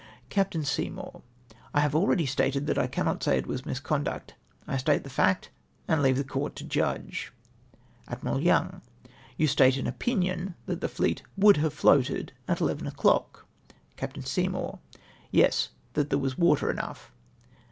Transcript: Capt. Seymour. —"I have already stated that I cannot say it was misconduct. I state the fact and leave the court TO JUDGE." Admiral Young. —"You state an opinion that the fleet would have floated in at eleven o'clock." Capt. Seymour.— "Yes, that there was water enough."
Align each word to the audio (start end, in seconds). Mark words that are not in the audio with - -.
Capt. 0.29 0.55
Seymour. 0.65 1.21
—"I 1.75 1.81
have 1.81 1.93
already 1.93 2.25
stated 2.25 2.65
that 2.65 2.79
I 2.79 2.87
cannot 2.87 3.21
say 3.23 3.37
it 3.37 3.45
was 3.45 3.67
misconduct. 3.67 4.33
I 4.67 4.77
state 4.77 5.03
the 5.03 5.11
fact 5.11 5.51
and 5.87 6.01
leave 6.01 6.17
the 6.17 6.23
court 6.23 6.55
TO 6.55 6.63
JUDGE." 6.63 7.31
Admiral 8.07 8.41
Young. 8.41 8.81
—"You 9.37 9.45
state 9.45 9.77
an 9.77 9.85
opinion 9.85 10.55
that 10.65 10.81
the 10.81 10.89
fleet 10.89 11.21
would 11.37 11.57
have 11.57 11.75
floated 11.75 12.31
in 12.47 12.51
at 12.51 12.61
eleven 12.61 12.87
o'clock." 12.87 13.45
Capt. 13.95 14.27
Seymour.— 14.27 14.79
"Yes, 15.31 15.69
that 15.93 16.09
there 16.09 16.17
was 16.17 16.35
water 16.35 16.71
enough." 16.71 17.11